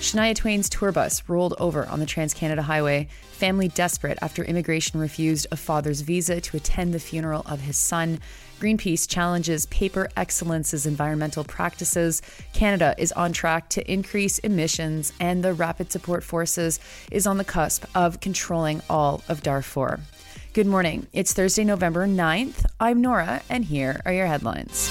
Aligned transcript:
Shania 0.00 0.34
Twain's 0.34 0.68
tour 0.68 0.92
bus 0.92 1.22
rolled 1.28 1.54
over 1.58 1.86
on 1.86 1.98
the 1.98 2.06
Trans 2.06 2.32
Canada 2.32 2.62
Highway, 2.62 3.08
family 3.32 3.68
desperate 3.68 4.16
after 4.22 4.44
immigration 4.44 5.00
refused 5.00 5.46
a 5.50 5.56
father's 5.56 6.02
visa 6.02 6.40
to 6.40 6.56
attend 6.56 6.94
the 6.94 7.00
funeral 7.00 7.42
of 7.46 7.60
his 7.60 7.76
son. 7.76 8.20
Greenpeace 8.60 9.08
challenges 9.08 9.66
paper 9.66 10.08
excellence's 10.16 10.86
environmental 10.86 11.44
practices. 11.44 12.22
Canada 12.52 12.94
is 12.98 13.12
on 13.12 13.32
track 13.32 13.68
to 13.70 13.92
increase 13.92 14.38
emissions, 14.38 15.12
and 15.20 15.44
the 15.44 15.52
Rapid 15.52 15.92
Support 15.92 16.24
Forces 16.24 16.80
is 17.10 17.26
on 17.26 17.38
the 17.38 17.44
cusp 17.44 17.84
of 17.94 18.20
controlling 18.20 18.80
all 18.88 19.22
of 19.28 19.42
Darfur. 19.42 20.00
Good 20.52 20.66
morning. 20.66 21.08
It's 21.12 21.32
Thursday, 21.32 21.64
November 21.64 22.06
9th. 22.06 22.64
I'm 22.78 23.00
Nora, 23.00 23.42
and 23.48 23.64
here 23.64 24.00
are 24.04 24.12
your 24.12 24.26
headlines. 24.26 24.90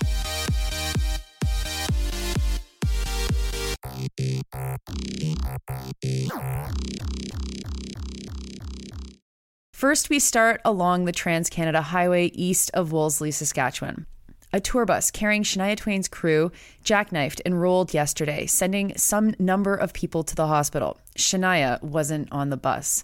First, 9.84 10.10
we 10.10 10.20
start 10.20 10.62
along 10.64 11.04
the 11.04 11.12
Trans 11.12 11.50
Canada 11.50 11.82
Highway 11.82 12.28
east 12.28 12.72
of 12.74 12.94
Wolseley, 12.94 13.32
Saskatchewan. 13.32 14.06
A 14.54 14.62
tour 14.62 14.86
bus 14.86 15.12
carrying 15.12 15.44
Shania 15.44 15.76
Twain's 15.76 16.08
crew 16.08 16.54
jackknifed 16.86 17.42
and 17.46 17.62
rolled 17.62 17.94
yesterday, 17.94 18.46
sending 18.46 18.96
some 18.96 19.36
number 19.40 19.76
of 19.76 19.92
people 19.92 20.24
to 20.24 20.36
the 20.36 20.48
hospital. 20.48 21.02
Shania 21.18 21.84
wasn't 21.84 22.32
on 22.32 22.50
the 22.50 22.56
bus. 22.56 23.04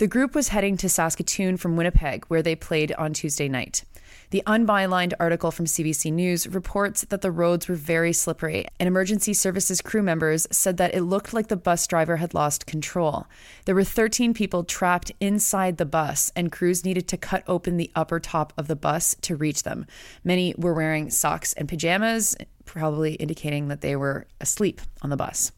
The 0.00 0.06
group 0.06 0.34
was 0.34 0.48
heading 0.48 0.78
to 0.78 0.88
Saskatoon 0.88 1.58
from 1.58 1.76
Winnipeg, 1.76 2.24
where 2.28 2.40
they 2.40 2.56
played 2.56 2.90
on 2.92 3.12
Tuesday 3.12 3.50
night. 3.50 3.84
The 4.30 4.42
unbylined 4.46 5.12
article 5.20 5.50
from 5.50 5.66
CBC 5.66 6.10
News 6.10 6.48
reports 6.48 7.04
that 7.10 7.20
the 7.20 7.30
roads 7.30 7.68
were 7.68 7.74
very 7.74 8.14
slippery, 8.14 8.64
and 8.78 8.86
emergency 8.86 9.34
services 9.34 9.82
crew 9.82 10.02
members 10.02 10.46
said 10.50 10.78
that 10.78 10.94
it 10.94 11.02
looked 11.02 11.34
like 11.34 11.48
the 11.48 11.56
bus 11.58 11.86
driver 11.86 12.16
had 12.16 12.32
lost 12.32 12.64
control. 12.64 13.26
There 13.66 13.74
were 13.74 13.84
13 13.84 14.32
people 14.32 14.64
trapped 14.64 15.12
inside 15.20 15.76
the 15.76 15.84
bus, 15.84 16.32
and 16.34 16.50
crews 16.50 16.82
needed 16.82 17.06
to 17.08 17.18
cut 17.18 17.44
open 17.46 17.76
the 17.76 17.90
upper 17.94 18.20
top 18.20 18.54
of 18.56 18.68
the 18.68 18.76
bus 18.76 19.14
to 19.20 19.36
reach 19.36 19.64
them. 19.64 19.84
Many 20.24 20.54
were 20.56 20.72
wearing 20.72 21.10
socks 21.10 21.52
and 21.52 21.68
pajamas, 21.68 22.38
probably 22.64 23.16
indicating 23.16 23.68
that 23.68 23.82
they 23.82 23.96
were 23.96 24.26
asleep 24.40 24.80
on 25.02 25.10
the 25.10 25.18
bus. 25.18 25.52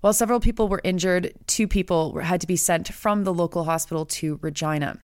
While 0.00 0.12
several 0.12 0.40
people 0.40 0.68
were 0.68 0.80
injured, 0.84 1.32
two 1.46 1.68
people 1.68 2.18
had 2.18 2.40
to 2.40 2.46
be 2.46 2.56
sent 2.56 2.92
from 2.92 3.24
the 3.24 3.34
local 3.34 3.64
hospital 3.64 4.04
to 4.06 4.38
Regina. 4.42 4.98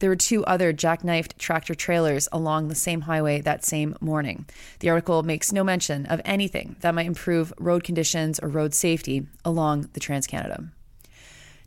There 0.00 0.10
were 0.10 0.16
two 0.16 0.44
other 0.44 0.72
jackknifed 0.72 1.38
tractor 1.38 1.74
trailers 1.74 2.28
along 2.30 2.68
the 2.68 2.74
same 2.74 3.02
highway 3.02 3.40
that 3.40 3.64
same 3.64 3.96
morning. 4.00 4.46
The 4.78 4.90
article 4.90 5.22
makes 5.22 5.52
no 5.52 5.64
mention 5.64 6.06
of 6.06 6.20
anything 6.24 6.76
that 6.80 6.94
might 6.94 7.06
improve 7.06 7.52
road 7.58 7.82
conditions 7.82 8.38
or 8.38 8.48
road 8.48 8.74
safety 8.74 9.26
along 9.44 9.90
the 9.94 10.00
Trans 10.00 10.26
Canada. 10.26 10.68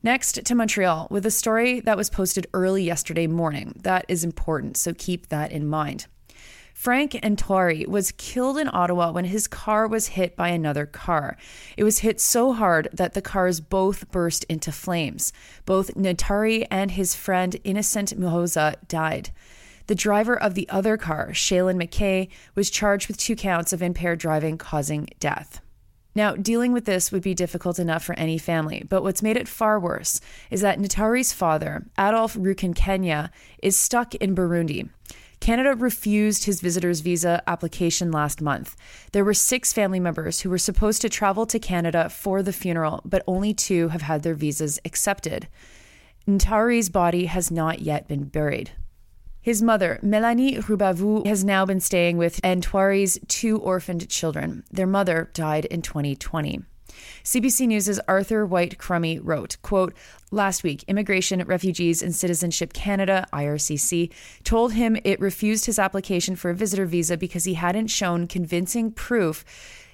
Next 0.04 0.46
to 0.46 0.56
Montreal 0.56 1.08
with 1.12 1.26
a 1.26 1.32
story 1.32 1.80
that 1.82 1.98
was 1.98 2.10
posted 2.10 2.48
early 2.54 2.84
yesterday 2.84 3.28
morning. 3.28 3.80
That 3.84 4.06
is 4.08 4.24
important, 4.24 4.78
so 4.78 4.94
keep 4.94 5.28
that 5.28 5.52
in 5.52 5.68
mind. 5.68 6.08
Frank 6.82 7.12
Ntwari 7.12 7.86
was 7.86 8.12
killed 8.14 8.58
in 8.58 8.68
Ottawa 8.74 9.12
when 9.12 9.26
his 9.26 9.48
car 9.48 9.88
was 9.88 10.08
hit 10.08 10.36
by 10.36 10.48
another 10.48 10.88
car. 10.88 11.38
It 11.78 11.84
was 11.84 12.00
hit 12.00 12.20
so 12.20 12.54
hard 12.54 12.90
that 12.92 13.14
the 13.14 13.22
cars 13.22 13.60
both 13.60 14.10
burst 14.10 14.46
into 14.46 14.72
flames. 14.72 15.32
Both 15.68 15.94
Ntwari 15.94 16.66
and 16.72 16.90
his 16.90 17.14
friend 17.14 17.56
Innocent 17.64 18.20
Muhoza 18.20 18.78
died. 18.88 19.30
The 19.86 19.94
driver 19.94 20.36
of 20.36 20.56
the 20.56 20.68
other 20.70 20.98
car, 20.98 21.34
Shaylin 21.34 21.80
McKay, 21.80 22.30
was 22.56 22.72
charged 22.72 23.08
with 23.08 23.18
two 23.20 23.36
counts 23.36 23.72
of 23.74 23.84
impaired 23.84 24.18
driving 24.18 24.58
causing 24.58 25.08
death. 25.20 25.62
Now, 26.16 26.36
dealing 26.36 26.74
with 26.74 26.86
this 26.86 27.12
would 27.12 27.22
be 27.22 27.36
difficult 27.36 27.78
enough 27.78 28.04
for 28.04 28.18
any 28.18 28.40
family, 28.40 28.84
but 28.90 29.04
what's 29.04 29.22
made 29.22 29.38
it 29.38 29.48
far 29.48 29.80
worse 29.80 30.20
is 30.50 30.62
that 30.62 30.80
Ntwari's 30.80 31.32
father, 31.32 31.86
Adolf 32.00 32.36
Rukikenya, 32.36 33.30
is 33.62 33.78
stuck 33.78 34.16
in 34.16 34.36
Burundi. 34.36 34.90
Canada 35.42 35.74
refused 35.74 36.46
his 36.46 36.62
visitor's 36.62 37.00
visa 37.00 37.42
application 37.48 38.12
last 38.12 38.42
month. 38.42 38.76
There 39.12 39.26
were 39.26 39.34
six 39.34 39.74
family 39.74 40.00
members 40.00 40.42
who 40.42 40.52
were 40.52 40.60
supposed 40.60 41.02
to 41.02 41.10
travel 41.10 41.48
to 41.48 41.58
Canada 41.58 42.10
for 42.10 42.44
the 42.44 42.54
funeral, 42.54 43.02
but 43.04 43.24
only 43.26 43.52
two 43.52 43.88
have 43.88 44.04
had 44.04 44.22
their 44.22 44.36
visas 44.36 44.80
accepted. 44.86 45.48
Ntwari's 46.28 46.90
body 46.90 47.26
has 47.26 47.50
not 47.50 47.80
yet 47.80 48.08
been 48.08 48.26
buried. 48.26 48.72
His 49.42 49.64
mother, 49.64 49.98
Melanie 50.04 50.58
Rubavu, 50.58 51.26
has 51.26 51.44
now 51.44 51.66
been 51.66 51.80
staying 51.80 52.18
with 52.18 52.40
Ntwari's 52.44 53.18
two 53.28 53.58
orphaned 53.58 54.08
children. 54.08 54.64
Their 54.70 54.86
mother 54.86 55.32
died 55.34 55.66
in 55.66 55.82
2020. 55.82 56.62
CBC 57.24 57.68
News' 57.68 58.00
Arthur 58.08 58.46
White 58.46 58.78
Crummey 58.78 59.20
wrote, 59.22 59.58
quote, 59.62 59.94
Last 60.32 60.64
week, 60.64 60.84
Immigration, 60.88 61.44
Refugees 61.44 62.02
and 62.02 62.16
Citizenship 62.16 62.72
Canada, 62.72 63.28
IRCC, 63.34 64.12
told 64.44 64.74
him 64.74 64.98
it 65.04 65.20
refused 65.20 65.66
his 65.66 65.78
application 65.78 66.36
for 66.36 66.50
a 66.50 66.56
visitor 66.56 66.86
visa 66.86 67.18
because 67.18 67.44
he 67.44 67.56
hadn't 67.56 67.88
shown 67.88 68.28
convincing 68.28 68.92
proof 68.92 69.44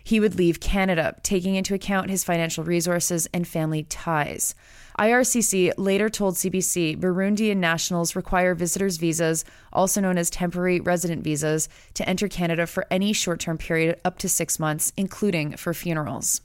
he 0.08 0.22
would 0.22 0.36
leave 0.36 0.62
Canada, 0.62 1.18
taking 1.22 1.56
into 1.56 1.74
account 1.74 2.10
his 2.10 2.24
financial 2.24 2.64
resources 2.64 3.28
and 3.34 3.46
family 3.46 3.84
ties. 3.84 4.56
IRCC 4.98 5.74
later 5.78 6.08
told 6.08 6.36
CBC 6.36 6.98
Burundian 6.98 7.58
nationals 7.58 8.16
require 8.16 8.56
visitors' 8.56 8.96
visas, 8.96 9.44
also 9.74 10.00
known 10.00 10.18
as 10.18 10.30
temporary 10.30 10.80
resident 10.80 11.26
visas, 11.26 11.68
to 11.96 12.08
enter 12.08 12.30
Canada 12.30 12.66
for 12.66 12.88
any 12.90 13.12
short 13.12 13.42
term 13.42 13.58
period 13.58 14.00
up 14.06 14.18
to 14.20 14.30
six 14.30 14.60
months, 14.60 14.94
including 14.96 15.58
for 15.58 15.74
funerals. 15.74 16.40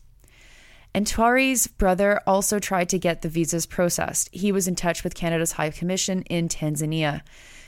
Ntwari's 0.95 1.67
brother 1.67 2.21
also 2.27 2.59
tried 2.59 2.91
to 2.91 2.99
get 2.99 3.23
the 3.23 3.29
visas 3.29 3.65
processed. 3.65 4.29
He 4.33 4.53
was 4.53 4.69
in 4.69 4.75
touch 4.75 5.03
with 5.03 5.15
Canada's 5.15 5.53
High 5.53 5.71
Commission 5.71 6.23
in 6.23 6.49
Tanzania. 6.49 7.23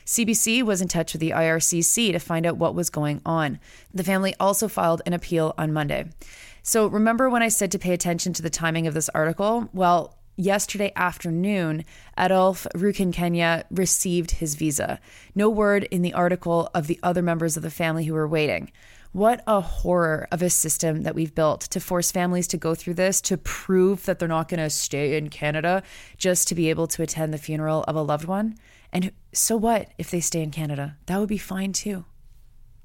CBC 0.04 0.62
was 0.62 0.82
in 0.82 0.88
touch 0.88 1.14
with 1.14 1.20
the 1.20 1.30
IRCC 1.30 2.12
to 2.12 2.18
find 2.18 2.44
out 2.44 2.58
what 2.58 2.74
was 2.74 2.90
going 2.90 3.22
on. 3.24 3.58
The 3.94 4.04
family 4.04 4.34
also 4.38 4.68
filed 4.68 5.00
an 5.06 5.14
appeal 5.14 5.54
on 5.56 5.72
Monday. 5.72 6.10
So, 6.62 6.86
remember 6.86 7.30
when 7.30 7.42
I 7.42 7.48
said 7.48 7.72
to 7.72 7.78
pay 7.78 7.94
attention 7.94 8.34
to 8.34 8.42
the 8.42 8.50
timing 8.50 8.86
of 8.86 8.94
this 8.94 9.08
article? 9.10 9.70
Well, 9.72 10.18
yesterday 10.36 10.92
afternoon, 10.94 11.84
Adolf 12.18 12.66
Rukikenya 12.74 13.64
received 13.70 14.32
his 14.32 14.54
visa. 14.54 15.00
No 15.34 15.48
word 15.48 15.84
in 15.84 16.02
the 16.02 16.14
article 16.14 16.68
of 16.74 16.86
the 16.86 17.00
other 17.02 17.22
members 17.22 17.56
of 17.56 17.62
the 17.62 17.70
family 17.70 18.04
who 18.04 18.14
were 18.14 18.28
waiting. 18.28 18.70
What 19.14 19.44
a 19.46 19.60
horror 19.60 20.26
of 20.32 20.42
a 20.42 20.50
system 20.50 21.04
that 21.04 21.14
we've 21.14 21.36
built 21.36 21.60
to 21.60 21.78
force 21.78 22.10
families 22.10 22.48
to 22.48 22.56
go 22.56 22.74
through 22.74 22.94
this 22.94 23.20
to 23.20 23.38
prove 23.38 24.06
that 24.06 24.18
they're 24.18 24.26
not 24.26 24.48
going 24.48 24.58
to 24.58 24.68
stay 24.68 25.16
in 25.16 25.30
Canada 25.30 25.84
just 26.16 26.48
to 26.48 26.56
be 26.56 26.68
able 26.68 26.88
to 26.88 27.02
attend 27.04 27.32
the 27.32 27.38
funeral 27.38 27.84
of 27.84 27.94
a 27.94 28.02
loved 28.02 28.24
one. 28.24 28.56
And 28.92 29.12
so 29.32 29.56
what 29.56 29.92
if 29.98 30.10
they 30.10 30.18
stay 30.18 30.42
in 30.42 30.50
Canada? 30.50 30.96
That 31.06 31.20
would 31.20 31.28
be 31.28 31.38
fine 31.38 31.72
too. 31.72 32.06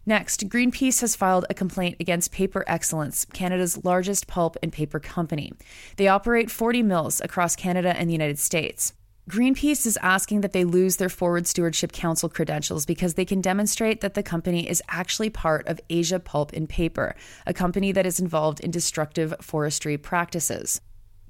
Next, 0.05 0.47
Greenpeace 0.49 1.01
has 1.01 1.15
filed 1.15 1.47
a 1.49 1.55
complaint 1.55 1.97
against 1.99 2.31
Paper 2.31 2.63
Excellence, 2.67 3.25
Canada's 3.25 3.83
largest 3.83 4.27
pulp 4.27 4.55
and 4.61 4.71
paper 4.71 4.99
company. 4.99 5.51
They 5.97 6.09
operate 6.09 6.51
40 6.51 6.83
mills 6.83 7.21
across 7.21 7.55
Canada 7.55 7.97
and 7.97 8.07
the 8.07 8.13
United 8.13 8.37
States. 8.37 8.93
Greenpeace 9.29 9.85
is 9.85 9.95
asking 10.01 10.41
that 10.41 10.53
they 10.53 10.63
lose 10.63 10.95
their 10.95 11.07
Forest 11.07 11.51
Stewardship 11.51 11.91
Council 11.91 12.29
credentials 12.29 12.87
because 12.87 13.13
they 13.13 13.25
can 13.25 13.41
demonstrate 13.41 14.01
that 14.01 14.15
the 14.15 14.23
company 14.23 14.67
is 14.67 14.81
actually 14.89 15.29
part 15.29 15.67
of 15.67 15.79
Asia 15.87 16.19
Pulp 16.19 16.51
and 16.53 16.67
Paper, 16.67 17.15
a 17.45 17.53
company 17.53 17.91
that 17.91 18.07
is 18.07 18.19
involved 18.19 18.59
in 18.59 18.71
destructive 18.71 19.35
forestry 19.39 19.99
practices. 19.99 20.81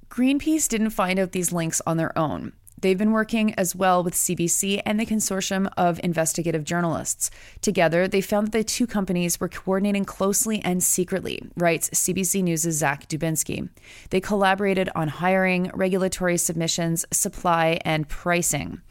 Greenpeace 0.08 0.69
didn't 0.69 0.92
find 0.92 1.19
out 1.19 1.34
these 1.34 1.51
links 1.51 1.81
on 1.86 1.98
their 1.98 2.18
own. 2.18 2.54
They've 2.81 2.98
been 2.98 3.12
working 3.12 3.54
as 3.56 3.76
well 3.76 4.04
with 4.04 4.14
CBC 4.14 4.81
and 4.86 5.00
the 5.00 5.06
consortium 5.06 5.72
of 5.78 6.00
investigative 6.04 6.64
journalists. 6.64 7.30
Together, 7.62 8.08
they 8.08 8.22
found 8.22 8.48
that 8.48 8.58
the 8.58 8.64
two 8.64 8.88
companies 8.88 9.40
were 9.40 9.50
coordinating 9.50 10.06
closely 10.06 10.62
and 10.64 10.81
secretly, 10.81 11.42
writes 11.58 11.90
CBC 11.90 12.44
News' 12.44 12.62
Zach 12.62 13.08
Dubinsky. 13.08 13.70
They 14.10 14.22
collaborated 14.22 14.90
on 14.96 15.08
hiring, 15.08 15.72
regulatory 15.74 16.38
submissions, 16.38 17.06
supply, 17.12 17.80
and 17.84 18.08
pricing. 18.08 18.81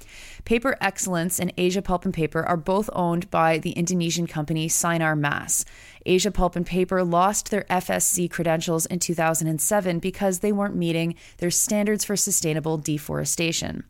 Paper 0.48 0.78
Excellence 0.80 1.38
and 1.38 1.52
Asia 1.58 1.82
Pulp 1.82 2.06
and 2.06 2.14
Paper 2.14 2.42
are 2.42 2.56
both 2.56 2.88
owned 2.94 3.30
by 3.30 3.58
the 3.58 3.72
Indonesian 3.72 4.26
company 4.26 4.66
Sinar 4.66 5.14
Mas. 5.14 5.66
Asia 6.06 6.30
Pulp 6.30 6.56
and 6.56 6.64
Paper 6.64 7.04
lost 7.04 7.50
their 7.50 7.64
FSC 7.64 8.30
credentials 8.30 8.86
in 8.86 8.98
2007 8.98 9.98
because 9.98 10.38
they 10.38 10.50
weren't 10.50 10.74
meeting 10.74 11.16
their 11.36 11.50
standards 11.50 12.02
for 12.02 12.16
sustainable 12.16 12.78
deforestation. 12.78 13.84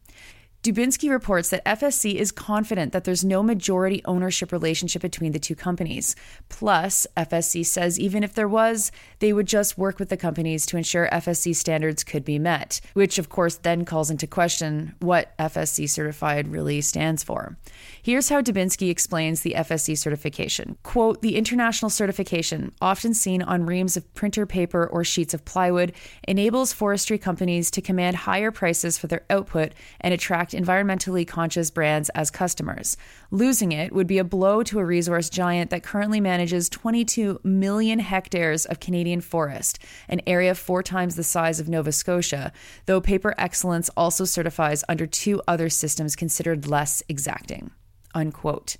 Dubinsky 0.64 1.08
reports 1.08 1.50
that 1.50 1.64
FSC 1.64 2.16
is 2.16 2.32
confident 2.32 2.93
that 2.93 3.05
there's 3.05 3.25
no 3.25 3.44
majority 3.44 4.02
ownership 4.05 4.50
relationship 4.50 5.00
between 5.00 5.31
the 5.31 5.38
two 5.38 5.55
companies. 5.55 6.16
Plus, 6.49 7.06
FSC 7.16 7.64
says 7.64 7.99
even 8.00 8.25
if 8.25 8.34
there 8.34 8.49
was, 8.49 8.90
they 9.20 9.32
would 9.32 9.46
just 9.46 9.78
work 9.78 10.00
with 10.00 10.08
the 10.08 10.16
companies 10.16 10.66
to 10.66 10.76
ensure 10.76 11.08
FSC 11.12 11.55
standards 11.55 12.02
could 12.02 12.25
be 12.25 12.40
met, 12.40 12.81
which 12.94 13.20
of 13.20 13.28
course 13.28 13.55
then 13.55 13.84
calls 13.84 14.10
into 14.10 14.26
question 14.26 14.96
what 14.99 15.37
FSC 15.38 15.88
certified 15.88 16.49
really 16.49 16.81
stands 16.81 17.22
for. 17.22 17.56
Here's 18.02 18.28
how 18.28 18.43
Dubinsky 18.43 18.90
explains 18.90 19.43
the 19.43 19.54
FSC 19.56 19.96
certification. 19.96 20.76
Quote, 20.82 21.22
the 21.22 21.37
international 21.37 21.88
certification, 21.88 22.72
often 22.81 23.14
seen 23.14 23.43
on 23.43 23.64
reams 23.64 23.96
of 23.96 24.12
printer 24.14 24.44
paper 24.44 24.84
or 24.88 25.04
sheets 25.04 25.34
of 25.34 25.44
plywood, 25.44 25.93
enables 26.26 26.72
forestry 26.72 27.16
companies 27.16 27.70
to 27.70 27.81
command 27.81 28.16
higher 28.16 28.50
prices 28.50 28.99
for 28.99 29.06
their 29.06 29.25
output 29.31 29.72
and 30.00 30.12
attract 30.12 30.48
environmentally 30.53 31.27
conscious 31.27 31.71
brands 31.71 32.09
as 32.11 32.31
customers. 32.31 32.97
Losing 33.31 33.73
it 33.73 33.93
would 33.93 34.06
be 34.06 34.19
a 34.19 34.25
blow 34.25 34.62
to 34.65 34.79
a 34.79 34.85
resource 34.85 35.31
giant 35.31 35.71
that 35.71 35.83
currently 35.83 36.21
manages 36.21 36.69
22 36.69 37.41
million 37.45 37.99
hectares 37.99 38.67
of 38.67 38.81
Canadian 38.81 39.21
forest, 39.21 39.79
an 40.09 40.21
area 40.27 40.55
four 40.55 40.83
times 40.83 41.17
the 41.17 41.25
size 41.25 41.61
of 41.61 41.69
Nova 41.69 41.93
Scotia, 41.93 42.53
though 42.87 43.00
Paper 43.00 43.35
Excellence 43.39 43.89
also 43.97 44.25
certifies 44.25 44.85
under 44.89 45.06
two 45.06 45.41
other 45.47 45.69
systems 45.69 46.17
considered 46.17 46.67
less 46.67 47.03
exacting 47.09 47.71
unquote. 48.15 48.77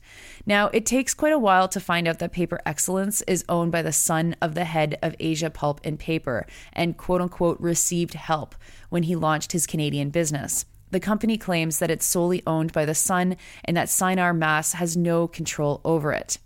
Now, 0.47 0.69
it 0.69 0.87
takes 0.87 1.15
quite 1.15 1.33
a 1.33 1.39
while 1.39 1.69
to 1.69 1.81
find 1.81 2.09
out 2.09 2.19
that 2.19 2.33
Paper 2.33 2.61
Excellence 2.67 3.23
is 3.23 3.45
owned 3.49 3.73
by 3.73 3.83
the 3.83 3.93
son 3.93 4.37
of 4.41 4.55
the 4.55 4.65
head 4.65 4.99
of 5.03 5.15
Asia 5.21 5.51
Pulp 5.51 5.81
and 5.85 5.99
Paper 5.99 6.47
and 6.73 6.97
quote 6.97 7.21
unquote 7.21 7.61
received 7.61 8.15
help 8.15 8.55
when 8.89 9.05
he 9.05 9.17
launched 9.17 9.53
his 9.53 9.67
Canadian 9.67 10.11
business. 10.11 10.65
The 10.91 11.01
company 11.01 11.37
claims 11.37 11.79
that 11.79 11.91
it's 11.91 12.07
solely 12.07 12.43
owned 12.47 12.73
by 12.73 12.85
the 12.85 12.95
son 12.95 13.37
and 13.65 13.77
that 13.77 13.89
Sinar 13.89 14.37
Mas 14.37 14.73
has 14.75 14.97
no 14.97 15.29
control 15.29 15.81
over 15.85 16.13
it. 16.13 16.39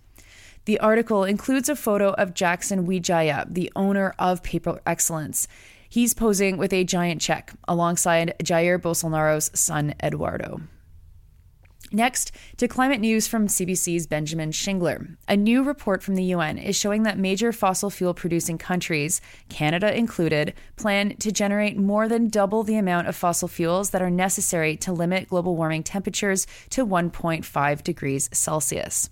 The 0.64 0.78
article 0.78 1.24
includes 1.24 1.68
a 1.68 1.76
photo 1.76 2.10
of 2.12 2.34
Jackson 2.34 2.86
Wijaya, 2.86 3.52
the 3.52 3.72
owner 3.74 4.14
of 4.18 4.42
Paper 4.42 4.80
Excellence. 4.86 5.48
He's 5.88 6.14
posing 6.14 6.56
with 6.56 6.72
a 6.72 6.84
giant 6.84 7.20
check 7.20 7.52
alongside 7.66 8.34
Jair 8.42 8.80
Bolsonaro's 8.80 9.50
son, 9.58 9.94
Eduardo. 10.02 10.60
Next, 11.94 12.32
to 12.56 12.68
climate 12.68 13.00
news 13.00 13.28
from 13.28 13.48
CBC's 13.48 14.06
Benjamin 14.06 14.50
Shingler. 14.50 15.16
A 15.28 15.36
new 15.36 15.62
report 15.62 16.02
from 16.02 16.14
the 16.14 16.24
UN 16.24 16.56
is 16.56 16.74
showing 16.74 17.02
that 17.02 17.18
major 17.18 17.52
fossil 17.52 17.90
fuel 17.90 18.14
producing 18.14 18.56
countries, 18.56 19.20
Canada 19.50 19.94
included, 19.94 20.54
plan 20.76 21.16
to 21.16 21.30
generate 21.30 21.76
more 21.76 22.08
than 22.08 22.28
double 22.28 22.62
the 22.62 22.76
amount 22.76 23.08
of 23.08 23.16
fossil 23.16 23.46
fuels 23.46 23.90
that 23.90 24.00
are 24.00 24.08
necessary 24.08 24.74
to 24.78 24.90
limit 24.90 25.28
global 25.28 25.54
warming 25.54 25.82
temperatures 25.82 26.46
to 26.70 26.86
1.5 26.86 27.82
degrees 27.82 28.30
Celsius. 28.32 29.10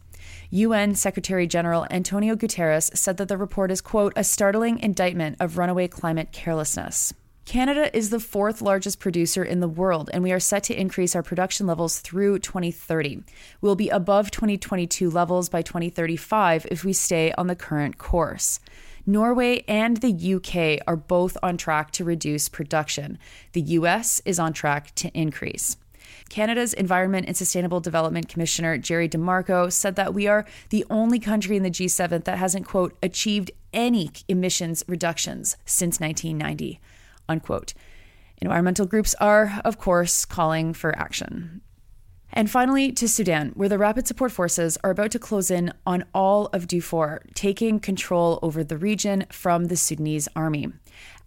UN 0.49 0.95
Secretary 0.95 1.47
General 1.47 1.87
Antonio 1.91 2.35
Guterres 2.35 2.97
said 2.97 3.19
that 3.19 3.29
the 3.29 3.37
report 3.37 3.71
is, 3.71 3.83
quote, 3.83 4.15
a 4.17 4.25
startling 4.25 4.79
indictment 4.79 5.37
of 5.39 5.59
runaway 5.59 5.87
climate 5.87 6.33
carelessness. 6.33 7.13
Canada 7.51 7.91
is 7.97 8.11
the 8.11 8.21
fourth 8.21 8.63
largest 8.63 9.01
producer 9.01 9.43
in 9.43 9.59
the 9.59 9.67
world, 9.67 10.09
and 10.13 10.23
we 10.23 10.31
are 10.31 10.39
set 10.39 10.63
to 10.63 10.81
increase 10.81 11.17
our 11.17 11.23
production 11.25 11.67
levels 11.67 11.99
through 11.99 12.39
2030. 12.39 13.25
We'll 13.61 13.75
be 13.75 13.89
above 13.89 14.31
2022 14.31 15.11
levels 15.11 15.49
by 15.49 15.61
2035 15.63 16.69
if 16.71 16.85
we 16.85 16.93
stay 16.93 17.33
on 17.33 17.49
the 17.49 17.57
current 17.57 17.99
course. 17.99 18.61
Norway 19.05 19.65
and 19.67 19.97
the 19.97 20.35
UK 20.35 20.81
are 20.87 20.95
both 20.95 21.37
on 21.43 21.57
track 21.57 21.91
to 21.91 22.05
reduce 22.05 22.49
production. 22.49 23.19
The 23.53 23.63
US 23.63 24.23
is 24.25 24.39
on 24.39 24.53
track 24.53 24.95
to 24.95 25.11
increase. 25.13 25.77
Canada's 26.29 26.73
Environment 26.73 27.27
and 27.27 27.37
Sustainable 27.37 27.81
Development 27.81 28.29
Commissioner 28.29 28.79
Jerry 28.79 29.09
DeMarco 29.09 29.73
said 29.73 29.97
that 29.97 30.15
we 30.15 30.29
are 30.29 30.47
the 30.69 30.87
only 30.89 31.19
country 31.19 31.57
in 31.57 31.65
the 31.65 31.71
G7 31.73 32.23
that 32.23 32.39
hasn't, 32.39 32.67
quote, 32.67 32.97
achieved 33.03 33.51
any 33.73 34.13
emissions 34.29 34.85
reductions 34.87 35.57
since 35.65 35.99
1990 35.99 36.79
unquote. 37.31 37.73
Environmental 38.39 38.87
groups 38.87 39.15
are, 39.21 39.61
of 39.65 39.79
course, 39.79 40.25
calling 40.25 40.75
for 40.75 40.97
action. 40.99 41.63
And 42.33 42.49
finally, 42.49 42.93
to 42.93 43.09
Sudan, 43.09 43.51
where 43.55 43.69
the 43.69 43.79
Rapid 43.79 44.07
Support 44.07 44.31
Forces 44.31 44.79
are 44.85 44.91
about 44.91 45.11
to 45.13 45.19
close 45.19 45.51
in 45.51 45.73
on 45.85 46.05
all 46.15 46.47
of 46.53 46.69
Darfur, 46.69 47.23
taking 47.35 47.81
control 47.81 48.39
over 48.41 48.63
the 48.63 48.77
region 48.77 49.27
from 49.31 49.65
the 49.65 49.77
Sudanese 49.77 50.29
army. 50.37 50.69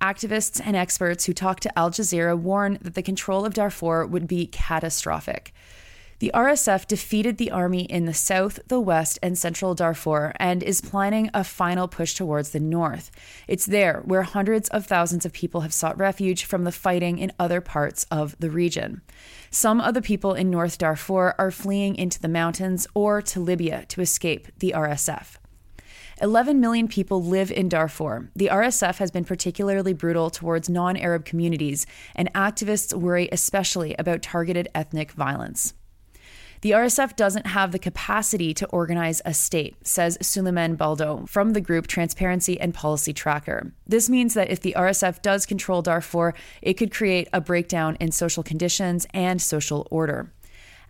Activists 0.02 0.62
and 0.64 0.76
experts 0.78 1.26
who 1.26 1.34
talked 1.34 1.64
to 1.64 1.78
Al 1.78 1.92
Jazeera 1.92 2.38
warn 2.38 2.78
that 2.82 2.94
the 2.94 3.02
control 3.02 3.46
of 3.46 3.54
Darfur 3.54 4.06
would 4.06 4.28
be 4.28 4.48
catastrophic. 4.48 5.54
The 6.24 6.31
RSF 6.34 6.88
defeated 6.88 7.36
the 7.38 7.52
army 7.52 7.81
in 7.81 8.06
the 8.06 8.14
south, 8.14 8.58
the 8.70 8.80
west, 8.80 9.20
and 9.22 9.38
central 9.38 9.75
Darfur 9.75 10.31
and 10.38 10.64
is 10.64 10.80
planning 10.80 11.30
a 11.34 11.44
final 11.44 11.90
push 11.90 12.14
towards 12.14 12.52
the 12.52 12.62
north. 12.62 13.12
It's 13.46 13.66
there 13.66 14.02
where 14.06 14.24
hundreds 14.24 14.70
of 14.70 14.86
thousands 14.86 15.25
of 15.25 15.34
people 15.34 15.60
have 15.60 15.74
sought 15.74 16.00
refuge 16.00 16.46
from 16.46 16.64
the 16.64 16.72
fighting 16.72 17.18
in 17.20 17.34
other 17.38 17.60
parts 17.60 18.06
of 18.10 18.38
the 18.40 18.50
region. 18.50 19.02
Some 19.52 19.81
of 19.81 19.96
the 19.96 20.02
people 20.02 20.34
in 20.34 20.50
North 20.50 20.78
Darfur 20.78 21.36
are 21.38 21.52
fleeing 21.52 21.98
into 21.98 22.22
the 22.22 22.30
mountains 22.30 22.88
or 22.94 23.22
to 23.24 23.42
Libya 23.42 23.84
to 23.90 24.00
escape 24.00 24.48
the 24.60 24.72
RSF. 24.74 25.36
11 26.22 26.58
million 26.58 26.88
people 26.88 27.22
live 27.22 27.52
in 27.52 27.68
Darfur. 27.68 28.30
The 28.34 28.48
RSF 28.50 28.96
has 29.00 29.12
been 29.12 29.25
particularly 29.25 29.92
brutal 29.92 30.30
towards 30.30 30.70
non 30.70 30.96
Arab 30.96 31.25
communities, 31.25 31.86
and 32.16 32.34
activists 32.34 32.94
worry 32.94 33.28
especially 33.30 33.94
about 34.00 34.22
targeted 34.22 34.70
ethnic 34.74 35.12
violence. 35.12 35.74
The 36.63 36.71
RSF 36.71 37.18
doesn't 37.18 37.48
have 37.48 37.74
the 37.74 37.77
capacity 37.77 38.54
to 38.54 38.65
organize 38.68 39.21
a 39.25 39.33
state, 39.33 39.86
says 39.86 40.18
Suleiman 40.21 40.75
Baldo 40.75 41.25
from 41.27 41.51
the 41.51 41.60
group 41.60 41.88
Transparency 41.88 42.57
and 42.57 42.74
Policy 42.74 43.12
Tracker. 43.12 43.74
This 43.86 44.10
means 44.10 44.33
that 44.36 44.50
if 44.50 44.62
the 44.62 44.74
RSF 44.77 45.21
does 45.21 45.45
control 45.45 45.81
Darfur, 45.81 46.33
it 46.62 46.75
could 46.75 46.94
create 46.94 47.27
a 47.33 47.42
breakdown 47.42 47.98
in 48.00 48.13
social 48.13 48.44
conditions 48.44 49.06
and 49.13 49.42
social 49.42 49.86
order. 49.92 50.31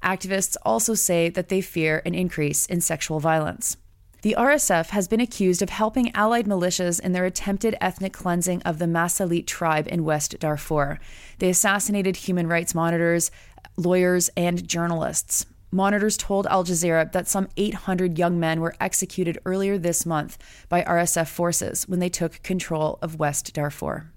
Activists 0.03 0.55
also 0.61 0.93
say 0.93 1.27
that 1.29 1.49
they 1.49 1.59
fear 1.59 2.03
an 2.05 2.13
increase 2.13 2.67
in 2.67 2.79
sexual 2.79 3.19
violence. 3.19 3.75
The 4.21 4.35
RSF 4.37 4.91
has 4.91 5.07
been 5.07 5.21
accused 5.21 5.63
of 5.63 5.71
helping 5.71 6.15
allied 6.15 6.45
militias 6.45 6.99
in 6.99 7.13
their 7.13 7.25
attempted 7.25 7.75
ethnic 7.81 8.13
cleansing 8.13 8.61
of 8.61 8.77
the 8.77 8.85
Masalit 8.85 9.47
tribe 9.47 9.87
in 9.89 10.05
West 10.05 10.37
Darfur. 10.37 10.99
They 11.39 11.49
assassinated 11.49 12.17
human 12.17 12.45
rights 12.45 12.75
monitors, 12.75 13.31
lawyers, 13.75 14.29
and 14.37 14.67
journalists. 14.67 15.47
Monitors 15.73 16.17
told 16.17 16.45
Al 16.47 16.63
Jazeera 16.63 17.11
that 17.13 17.27
some 17.27 17.47
800 17.57 18.19
young 18.19 18.39
men 18.39 18.61
were 18.61 18.75
executed 18.79 19.39
earlier 19.43 19.79
this 19.79 20.05
month 20.05 20.37
by 20.69 20.83
RSF 20.83 21.27
forces 21.27 21.87
when 21.87 21.99
they 21.99 22.09
took 22.09 22.43
control 22.43 22.99
of 23.01 23.17
West 23.17 23.53
Darfur. 23.53 24.11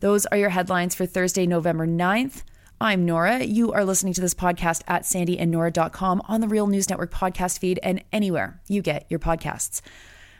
Those 0.00 0.24
are 0.26 0.38
your 0.38 0.48
headlines 0.48 0.94
for 0.94 1.04
Thursday, 1.04 1.46
November 1.46 1.86
9th. 1.86 2.44
I'm 2.80 3.04
Nora. 3.04 3.44
You 3.44 3.72
are 3.72 3.84
listening 3.84 4.14
to 4.14 4.22
this 4.22 4.34
podcast 4.34 4.82
at 4.88 5.02
sandyandnora.com 5.02 6.22
on 6.24 6.40
the 6.40 6.48
Real 6.48 6.66
News 6.66 6.88
Network 6.88 7.12
podcast 7.12 7.58
feed 7.58 7.78
and 7.82 8.02
anywhere 8.10 8.58
you 8.68 8.80
get 8.80 9.04
your 9.10 9.20
podcasts. 9.20 9.82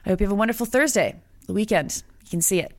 I 0.06 0.08
hope 0.08 0.20
you 0.20 0.26
have 0.26 0.32
a 0.32 0.36
wonderful 0.36 0.64
Thursday, 0.64 1.20
the 1.46 1.52
weekend. 1.52 2.02
You 2.24 2.30
can 2.30 2.40
see 2.40 2.60
it. 2.60 2.72